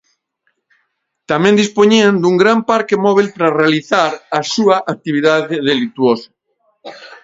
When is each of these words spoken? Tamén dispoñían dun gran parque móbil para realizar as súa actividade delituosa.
Tamén 1.31 1.59
dispoñían 1.61 2.15
dun 2.21 2.35
gran 2.43 2.59
parque 2.69 2.95
móbil 3.05 3.27
para 3.35 3.55
realizar 3.61 4.11
as 4.39 4.45
súa 4.53 4.77
actividade 4.93 5.55
delituosa. 5.69 6.29